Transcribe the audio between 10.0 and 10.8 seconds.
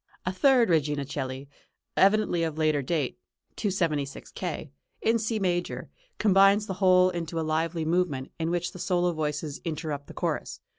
the chorus.